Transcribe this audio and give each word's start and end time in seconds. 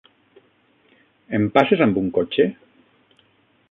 Em 1.39 1.47
passes 1.59 1.85
amb 1.87 2.03
un 2.05 2.11
cotxe? 2.19 2.51